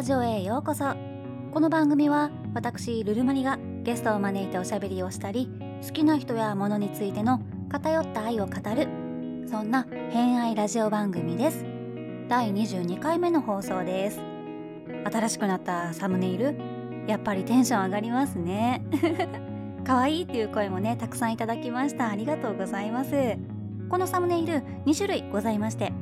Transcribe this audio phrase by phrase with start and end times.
[0.00, 0.94] ラジオへようこそ。
[1.52, 5.50] この番組は私ルルマリがゲストを招いておしゃべりをしたり
[5.86, 8.88] 好きな人や物についての偏った愛を語る
[9.46, 11.66] そんな偏愛ラジオ番組です。
[12.30, 14.22] 第22回目の放送です。
[15.04, 16.58] 新しくなったサムネイル
[17.06, 18.82] やっぱりテンション上がりますね。
[19.84, 22.08] 可愛いっていう声もねたくさんいただきました。
[22.08, 23.36] ありがとうございます。
[23.90, 25.92] このサムネイル2種類ございまして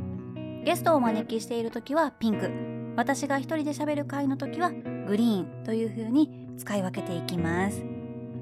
[0.65, 2.68] ゲストをお招きしている時はピンク。
[2.99, 4.73] 私が一人で喋る回の時は
[5.07, 7.85] グリーンという風に使い分けていきます。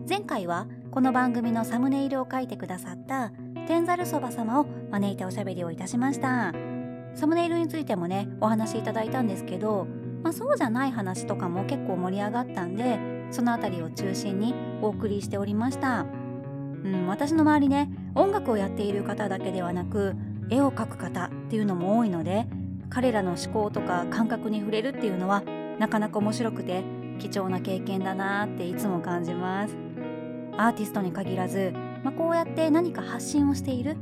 [0.09, 3.33] 前回はこの番組のサムネイルを書いてくださった
[3.69, 6.55] 天ざるそば様を招いておしゃべりをいたしました。
[7.15, 9.87] サムネイルについてもねお話いただいたんですけど、
[10.23, 12.99] まあ、そうじゃない話とかも結構盛り上がったんで
[13.33, 16.07] その辺りを中心にお送りしておりました。
[16.83, 20.15] うん、私の周りね音楽をやっている方だけではなく
[20.49, 22.47] 絵を描く方っていうのも多いので
[22.91, 25.43] 彼らの思考とか感覚に触れるっていうのは
[25.79, 26.83] なかなか面白くて
[27.19, 29.77] 貴重な経験だなっていつも感じます。
[30.59, 33.97] アーティストに限らず、まあ、こうやって何か発信をしている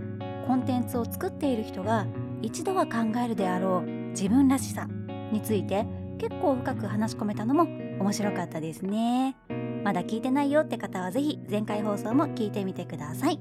[0.47, 2.07] コンテンツを作っている人が
[2.43, 4.87] 一度は考えるであろう自分らしさ
[5.33, 5.87] について
[6.19, 9.37] 結構深く話し込めたのも面白かったですね。
[9.83, 13.39] まだ聞いてないよって方は是非前回放送も聞いてみてください。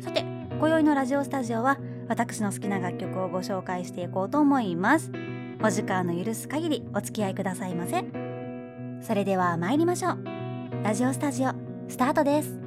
[0.00, 0.20] さて
[0.58, 1.78] 今宵のラジオスタジオは
[2.08, 5.10] 私の好きな楽曲をご紹介していこうと思います。
[5.62, 8.04] お時間の許す限りお付き合いくださいませ。
[9.00, 10.24] それでは参りましょう。
[10.82, 11.50] ラジオスタジオ
[11.88, 12.58] スタートです。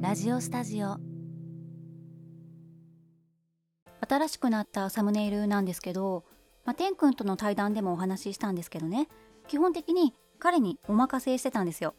[0.00, 1.11] ラジオスタジオ
[4.12, 6.24] 新しくなったサムネイルなんですけど、
[6.66, 9.08] まあ、天くんとの対談でもお話ししたんですけどね。
[9.48, 11.94] 基本的に彼にお任せしてたんですよ、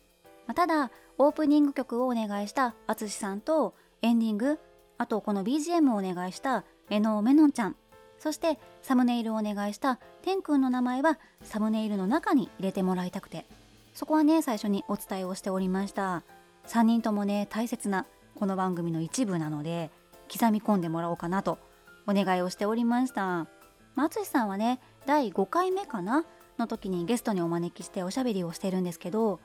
[0.45, 4.59] まあ、ただオープニング曲をお願いした淳さんとエンディング
[4.97, 7.75] あとこの BGM をお願いしたメノメノンちゃん。
[8.19, 13.47] そしてサムネイルをお願いした天くんの名前はサムネイルの中に入れてもらいたくて。
[13.95, 16.23] そこはね最初にお伝えをしておりました。
[16.67, 19.89] 3人ともね大切なこの番組の一部なので
[20.31, 21.57] 刻み込んでもらおうかなと
[22.07, 23.47] お願いをしておりました。
[23.95, 26.25] 松さんはね第5回目かな？
[26.57, 29.39] の時にゲストにお招きしておしゃべりをしてるんですけど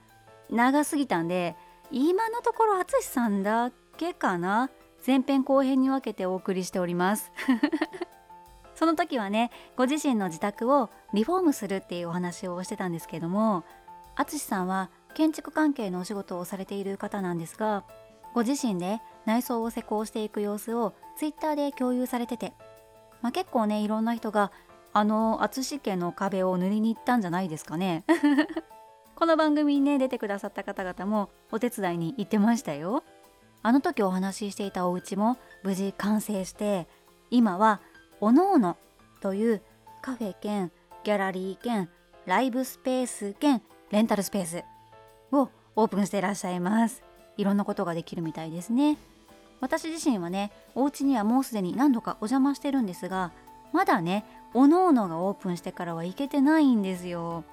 [0.50, 1.56] 長すぎたんで
[1.90, 4.70] 今のところ淳さんだけかな？
[5.06, 7.30] 前編後編に分けてお送りしております。
[8.74, 13.64] その時はねご自身の自宅をリフォームするっていうお話をしてたんですけども
[14.14, 17.82] 淳さんは建築関係のお仕事をされている方なんですが
[18.38, 22.52] ご自身で内装を施工していく様子をツイッターで共有されてて、
[23.20, 24.52] まあ、結構ねいろんな人が
[24.92, 28.04] あの淳家の壁を塗りに行ったんじゃないですかね。
[29.16, 33.02] この番組にね出てくださった方々もお手伝いに行ってましたよ。
[33.64, 36.86] あの時お話ししていたお家も無事完成して
[37.32, 37.80] 今は
[38.20, 38.76] おのおの
[39.20, 39.62] という
[40.00, 40.70] カフェ兼
[41.02, 41.90] ギャラリー兼
[42.24, 44.64] ライブスペース兼レンタルスペース
[45.32, 47.07] をオープンしていらっしゃいます。
[47.38, 48.98] いろんなことができるみたいですね
[49.60, 53.32] 私自身はねお家にはもうすでに何度かお邪魔してるんですが
[53.72, 57.44] まだねおのおのがオープンしてからは行けてないんですよ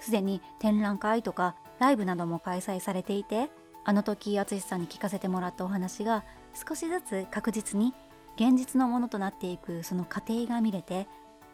[0.00, 3.50] すでに展覧会とかライブなども開催されていて
[3.84, 6.24] あの時淳さんに聞かせてもらったお話が
[6.54, 7.94] 少しずつ確実に
[8.36, 11.06] 現実のものとなっていくその過程が見れて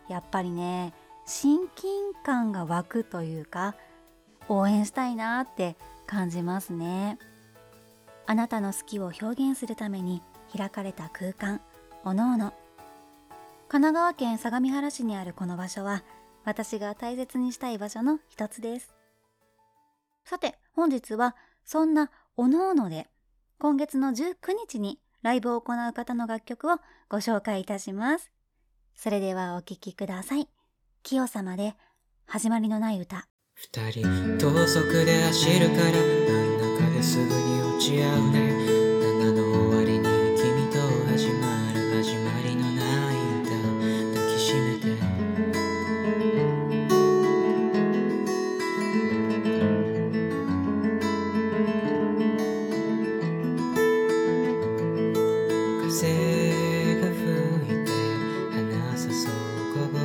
[0.09, 0.93] やっぱりね
[1.27, 3.75] 親近感が湧くというか
[4.49, 5.77] 応援したいなって
[6.07, 7.19] 感じますね。
[8.27, 10.23] あなたの好きを表現するために
[10.57, 11.61] 開かれた空間
[12.05, 12.55] おのおの。
[13.69, 16.05] 神奈川県相模原市にあるこの場所は
[16.45, 18.95] 私が大切にしたい場所の一つです。
[20.25, 23.09] さて本日はそんなおのおので
[23.59, 24.35] 今月の19
[24.69, 26.77] 日にライブを行う方の楽曲を
[27.09, 28.31] ご紹介いたします。
[28.95, 30.49] それではお聴きください。
[31.03, 31.75] 清様で
[32.27, 33.27] 始まりのない歌。
[33.55, 37.34] 二人等速で走るから真ん中です
[37.85, 40.05] ち合うね7の終わりに
[40.39, 44.85] 君と始まる始まりのない歌抱きしめて。
[55.91, 56.09] 風
[57.01, 57.23] が吹
[57.69, 57.93] いて
[58.51, 59.33] 花さそう
[59.75, 59.99] こぼ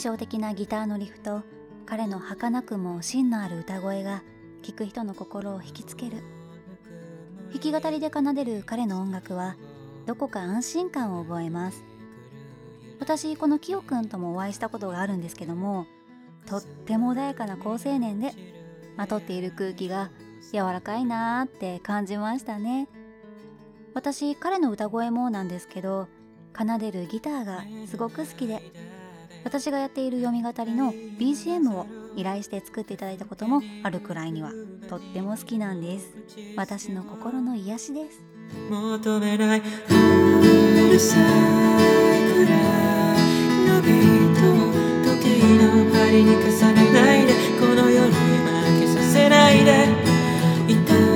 [0.00, 1.42] 象的なギターのリフと
[1.86, 4.22] 彼の儚くも芯のある歌声が
[4.62, 6.22] 聴く人の心を引きつける。
[7.52, 9.56] 弾き語りで奏でる彼の音楽は
[10.06, 11.84] どこか安心感を覚えます。
[13.00, 15.86] 私このキヨくんともお会いしたことがあるんですけども
[16.46, 18.32] とっても穏やかな好青年で
[18.96, 20.10] まとっている空気が
[20.52, 22.88] 柔らかいなーって感じましたね。
[23.94, 26.08] 私彼の歌声もなんですけど
[26.56, 28.62] 奏でるギターがすごく好きで
[29.44, 34.52] 私がやっている読み語りの BGM を依頼して作っていただいたこともあるくらいには
[34.88, 36.14] とっても好きなんです。
[36.56, 38.22] 私の心の癒しです。
[38.68, 39.62] 求めないう
[40.92, 41.20] るさい
[42.32, 42.58] くらい
[43.68, 44.40] のビート
[45.08, 45.64] 時計の
[45.94, 48.14] 針に重ねないでこの夜今
[48.80, 49.86] 消させないで
[50.68, 50.74] 痛
[51.06, 51.09] い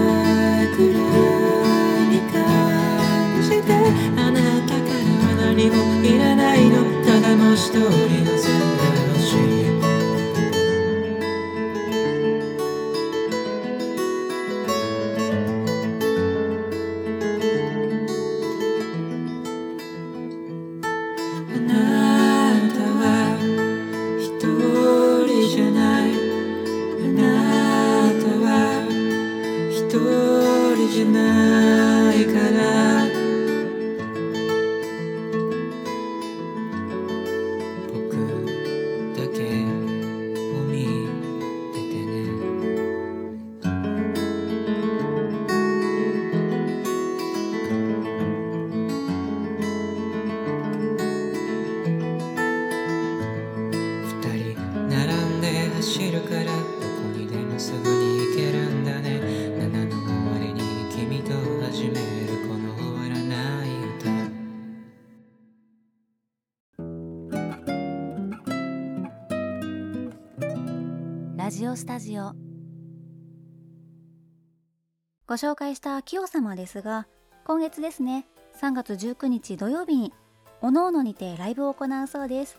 [75.34, 77.08] ご紹介した「清様」ですが
[77.44, 78.25] 今月ですね
[78.60, 80.12] 3月19日土曜日に
[80.60, 82.56] おのおのにてライブを行うそうです。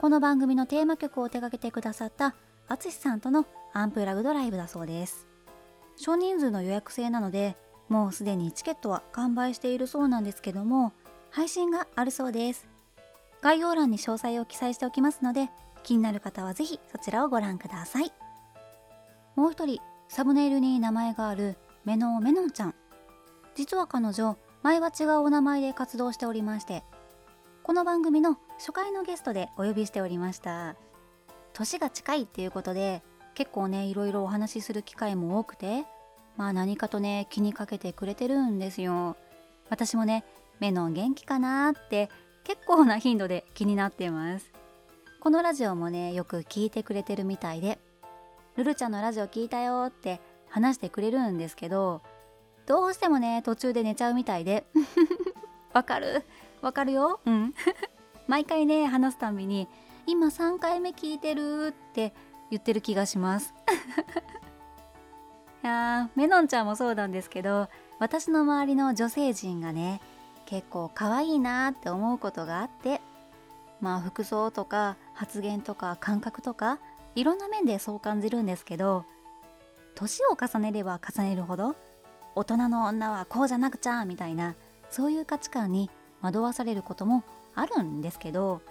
[0.00, 2.36] この番組のテーマ曲を手掛けてくださった
[2.68, 5.26] 淳さんとのアンプラグドライブだそうです。
[5.96, 7.56] 少人数の予約制なので
[7.88, 10.92] もうすでにチケットは完売しているそうなんですけども
[11.30, 12.68] 配信があるそうです。
[13.42, 15.50] 概要欄に詳細を記載しておきますので
[15.82, 18.12] 気になる方はぜひそちらをご覧ください。
[19.34, 21.56] もう一人サムネイルに名前がある
[21.88, 22.74] メノメノンちゃん。
[23.54, 26.84] 実は彼女前は違うお名前で活動しておりまして
[27.62, 30.76] この番組の初回のゲストでお呼びしておりました。
[31.54, 33.02] 年が近いっていうことで
[33.34, 35.86] 結構ねいろいろお話しする機会も多くて
[36.36, 39.16] まあ何かとね気にかけてくれてるんですよ。
[39.70, 40.26] 私もね
[40.60, 42.10] メノン元気かなって
[42.44, 44.52] 結構な頻度で気になってます。
[45.20, 47.78] このラジオもねよく聞いてくれてるみたいで
[48.56, 52.02] ルルちゃんのラジオ聞いたよって話してくれるんですけど
[52.66, 54.64] どうしてもね途中で寝ちゃうみたいで
[55.72, 56.24] わかる？
[56.62, 57.20] わかるよ？
[57.24, 57.54] うん。
[58.26, 59.68] 毎回ね話すたびに
[60.06, 62.12] 今3回目聞いてるって
[62.50, 63.54] 言ってる気がします。
[65.62, 70.00] いやーメノンちゃんもそうなんですけど私の周りの女性陣がね
[70.46, 73.00] 結構可愛いなって思うことがあって
[73.80, 76.78] まあ服装とか発言とか感覚とか
[77.16, 79.04] いろんな面でそう感じるんですけど
[79.98, 81.74] 年を重ねれば重ねるほど
[82.36, 84.54] 大人の女はこうじゃなくちゃみたいな
[84.90, 85.90] そういう価値観に
[86.22, 87.24] 惑わされることも
[87.56, 88.62] あるんですけど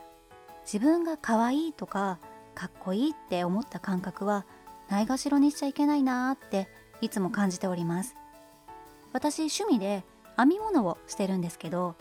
[0.64, 2.18] 自分が可愛いとか
[2.56, 4.46] かっこいいって思った感覚は
[4.90, 6.70] ないがしろにしちゃいけないなーって
[7.02, 8.16] いつも感じております。
[9.12, 10.04] 私趣味で
[10.38, 11.96] 編み物をしてるんですけど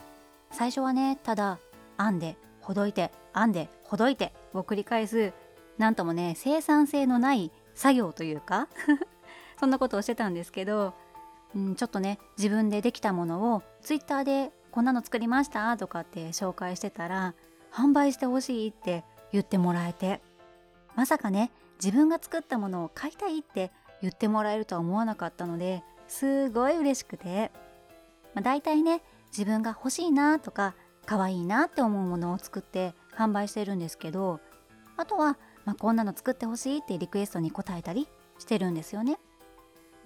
[0.52, 1.58] 最初はねただ
[1.98, 5.32] 編んでほどいて編んでほどいてを繰り返す
[5.78, 8.68] なんともね生産性のない作業というか
[9.58, 10.94] そんなことをしてたんですけど、
[11.54, 15.76] うん、ちょっとね自分でできたものをツイッターでこんなの作りました？
[15.76, 17.34] とかって紹介してたら
[17.72, 20.20] 販売してほしいって言ってもらえて
[20.94, 21.50] まさかね
[21.82, 23.70] 自分が作ったものを買いたいって
[24.02, 27.50] 言ってもらえるとは思わなかったのですごい嬉しくて
[28.34, 30.74] まあ、大体ね自分が欲しいなとか
[31.06, 34.40] 可愛いなって思うものを作って販売してるんですけど
[34.98, 38.06] あとは、まあ、こんなの作ってほしいってリクエストに応えたり
[38.38, 39.18] してるんですよね。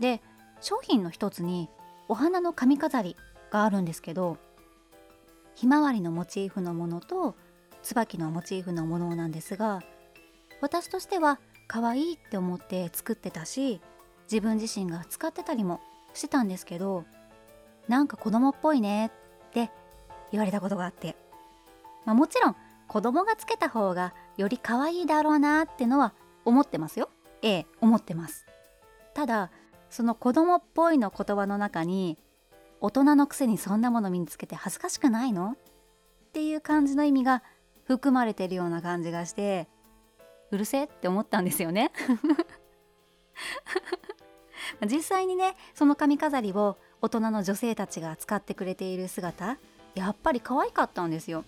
[0.00, 0.21] で
[0.61, 1.69] 商品の一つに
[2.09, 3.16] お花の髪飾り
[3.50, 4.38] があるんですけど
[5.54, 7.37] ひまわりのモチーフのものと
[7.83, 9.80] 椿のモチーフのものなんですが
[10.61, 11.38] 私としては
[11.69, 13.80] 可愛いって思って作ってたし
[14.30, 15.80] 自分自身が使ってたりも
[16.14, 17.04] してたんですけど
[17.88, 19.11] なんか子供っぽいねっ
[19.52, 19.71] て
[20.30, 21.16] 言われたことがあって、
[22.04, 22.57] まあ、もちろん
[22.88, 26.12] 子供がつけた方がより可愛いだろうなってのは
[26.45, 27.09] 思ってますよ。
[27.42, 28.47] ええ思ってます。
[29.14, 29.50] ただ
[29.90, 32.18] その子供っぽいの言葉の中に
[32.80, 35.52] 大人のくせにそんなもの身につけて恥ずかしくないの？
[35.52, 35.56] っ
[36.32, 37.42] ていう感じの意味が
[37.85, 39.68] 含まれてるような感じがして
[40.52, 41.90] うるせえって思ったんですよね。
[44.88, 49.59] 実際にねその髪飾りを大人の女性たちが使ってくれている姿
[49.94, 51.44] やっぱり可愛かったんですよ。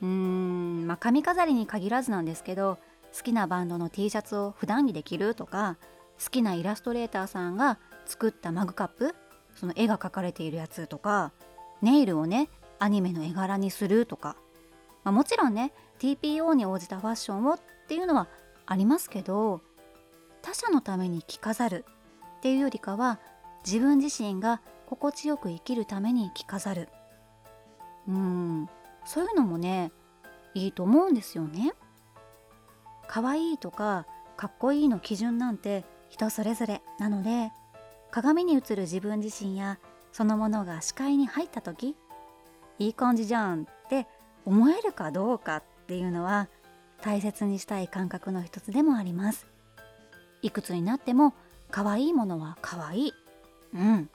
[0.00, 2.78] うーんまあ髪飾りに限らずなんですけど
[3.16, 5.76] 好きなバンドの T シャツを普段着で着るとか
[6.22, 9.14] 好きなイラストレーターさんが作ったマグカップ
[9.54, 11.32] その絵が描かれているやつとか
[11.82, 14.36] ネイルをねアニメの絵柄にするとか、
[15.04, 18.28] まあ、もちろんね TPO に応じたファッションをっていうのは
[18.66, 19.60] ありますけど
[20.42, 21.84] 他者のために着飾る
[22.38, 23.18] っていうよりかは
[23.64, 26.88] 自分自身が心地よく生きるために着飾る。
[28.06, 28.68] うん
[29.06, 29.92] そういうのもね
[30.52, 31.72] いいと思うんですよね。
[33.08, 34.06] 可愛いとか
[34.36, 37.50] かっこいいの基準なんて人それぞれなので
[38.12, 39.80] 鏡に映る自分自身や
[40.12, 41.96] そのものが視界に入った時
[42.78, 44.06] いい感じじゃんって
[44.44, 46.48] 思えるかどうかっていうのは
[47.02, 49.48] 大切にしたい感覚の一つでもあります。
[50.40, 51.34] いくつになっても
[51.70, 53.12] 可愛いものは可愛い。
[53.74, 54.08] うん。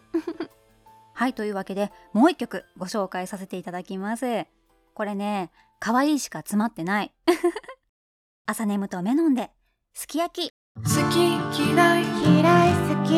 [1.13, 4.47] はいというわけでもう一曲ご紹介させていただきます。
[4.93, 7.13] これね可愛いしか詰まってない。
[8.47, 9.51] 朝眠とメノンで
[9.93, 10.48] すき焼き
[10.85, 12.03] 好き嫌い。
[12.23, 13.09] 嫌い好き。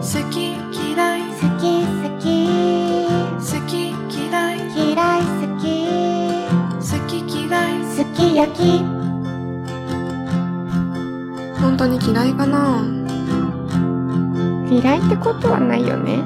[0.00, 0.34] 好き
[0.72, 1.20] 嫌い。
[1.30, 2.24] 好き好き。
[3.38, 3.72] 好き
[4.10, 4.56] 嫌い。
[4.74, 5.64] 嫌い好き。
[6.80, 7.10] 好き
[7.46, 7.84] 嫌い。
[7.84, 8.84] すき焼き。
[11.60, 13.06] 本当に嫌いかな。
[14.68, 16.24] 嫌いってことはないよね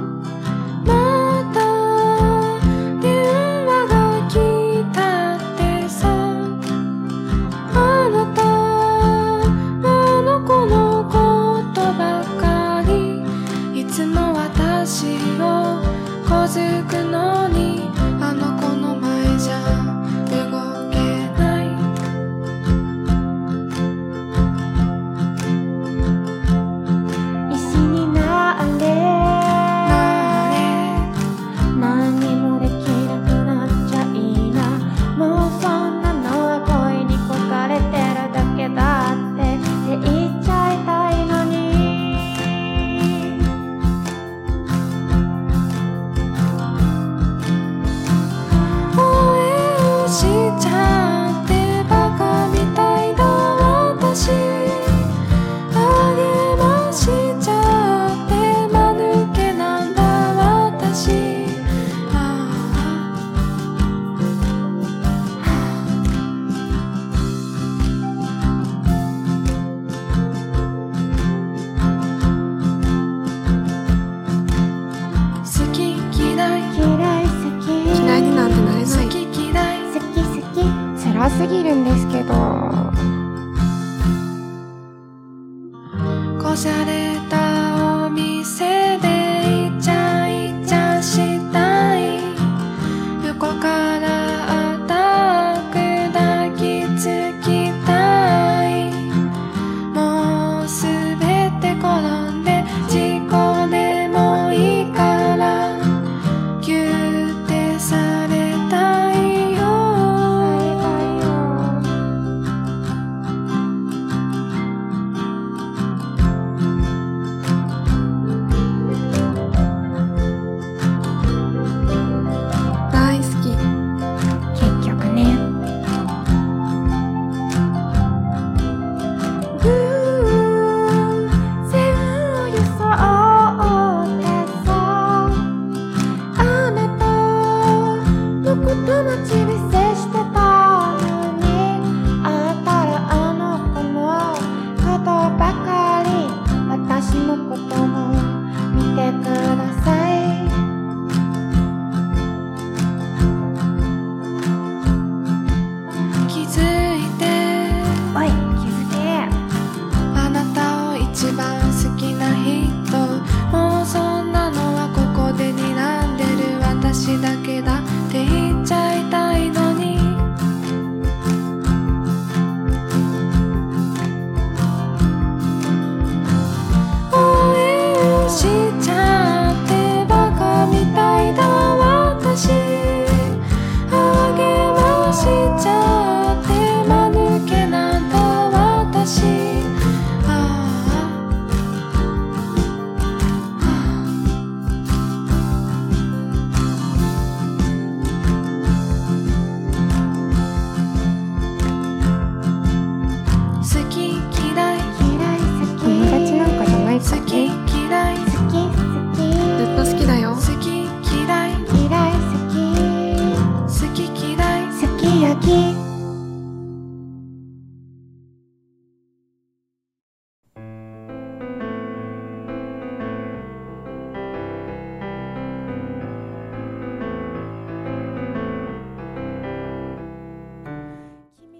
[86.61, 87.10] こじ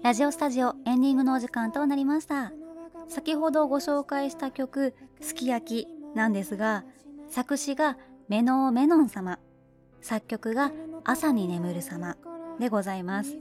[0.03, 2.51] ラジオスタジオエンディングのお時間となりました。
[3.07, 6.83] 先ほどご紹介した曲すき焼きなんですが
[7.29, 9.37] 作詞がメノーメノン様。
[10.01, 10.71] 作曲が
[11.03, 12.17] 朝に眠る様
[12.59, 13.37] でございます。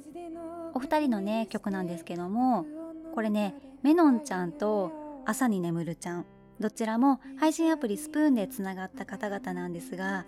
[0.74, 2.66] お二人のね曲なんですけども
[3.14, 4.92] これねメノンちゃんと
[5.24, 6.26] 朝に眠るちゃん。
[6.60, 10.26] どちらも配信アプリスプーンでつながった方々なんですが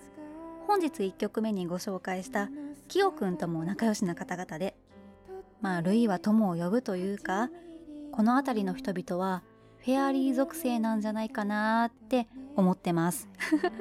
[0.67, 2.49] 本日1曲目にご紹介した
[2.89, 4.75] キヨくんとも仲良しな方々で
[5.63, 7.49] まあルイは友を呼ぶというか
[8.11, 9.43] この辺りの人々は
[9.79, 13.29] フェアリー属性なんじゃないかなって思ってます。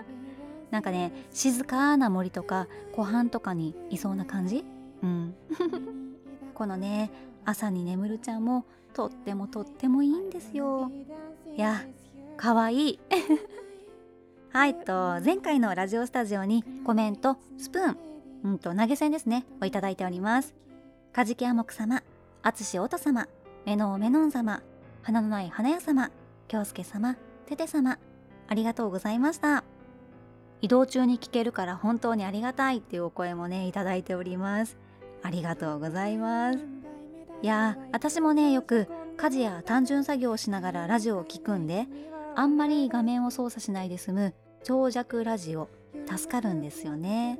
[0.72, 4.63] なんかね静かな森とか湖畔とかにいそうな感じ？
[5.04, 5.36] うん。
[6.56, 7.12] このね
[7.44, 10.91] 朝に眠るちゃんもとってもとってもいいんですよ。
[11.56, 11.82] いや
[12.38, 13.00] かわいい。
[14.54, 17.98] はいと前回のラジオスタジオにコメントスプーン
[18.44, 20.56] うんと投げ銭ですねをいただいております。
[21.13, 22.04] カジキアモク様
[22.41, 23.28] 淳オト様
[23.65, 24.63] メノーメノン様
[25.02, 26.10] 花のない花屋様
[26.47, 28.00] 京介様テテ様
[28.47, 29.65] ありがとうございました。
[30.62, 34.78] 移動中に聞けるから本当にありがたいっていうお声もねいただいております。
[35.21, 36.60] ありがとうございます。
[37.41, 41.88] いやー私もねよく家事や単純作業をしながらラジオを聞くんで
[42.36, 45.67] あんまり画面を操作しないで済む長尺ラジオ
[46.10, 47.38] 助かるんですよね。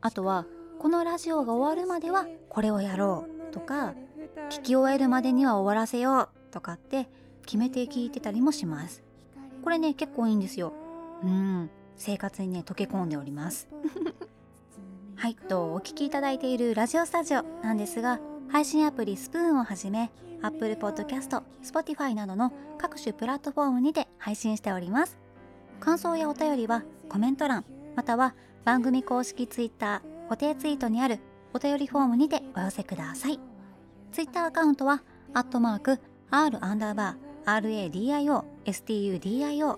[0.00, 0.46] あとは
[0.82, 3.94] このラジオが終わるまではこれをやろうとか
[4.50, 7.08] 聞き終えるまでには終わらせようとかって
[7.46, 9.04] 決めて聞いてたりもします。
[9.62, 10.72] これね結構いいんですよ。
[11.22, 11.70] うん。
[11.94, 13.68] 生活にね溶け込んでおります。
[15.14, 18.18] はいとお聞きいただいているラジオスタジオなんですが
[18.48, 20.10] 配信アプリスプーンをはじめ
[20.42, 25.16] Apple Podcast、Spotify などの各種プラットフォームにて配信しております。
[25.78, 27.64] 感想やお便りはコメント欄
[27.94, 31.18] または番組公式 Twitter 固定ツイートにある
[31.52, 33.38] お便りフォームにてお寄せください。
[34.12, 35.02] Twitter アカウントは
[35.34, 39.76] アットマーク R アンダーバー RADIO STUDIO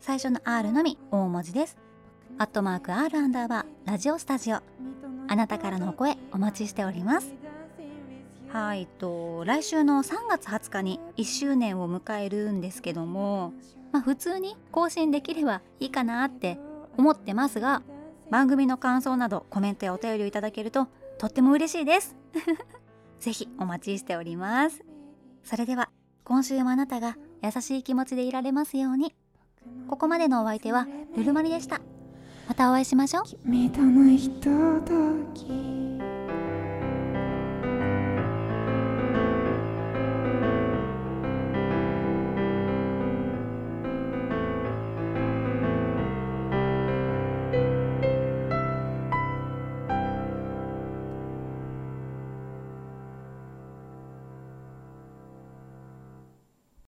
[0.00, 1.78] 最初の R のみ大文字です。
[2.36, 4.56] アットマーク R アンダーバーラジオスタジオ。
[5.26, 7.32] あなたからのお声お待ちしております。
[8.52, 13.54] はいと来週の3月20日に1周年を迎えるんですけども
[13.90, 16.58] まあ普通に更新できればいいかなって
[16.98, 17.82] 思ってますが
[18.34, 22.16] 番組の感想などコメントやお便りをいただけるととっても嬉しいです。
[23.20, 24.84] ぜひお待ちしております。
[25.44, 25.88] それでは
[26.24, 29.14] 今週もあなたが優しい気持ちでいられますように。
[29.86, 31.80] ここまでのお相手はルルマリでした。
[32.48, 33.22] またお会いしましょう。
[33.44, 34.92] 君とのひとと
[35.32, 36.13] き。